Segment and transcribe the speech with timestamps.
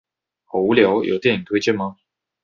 [0.45, 1.97] 好無聊，有電影推薦嗎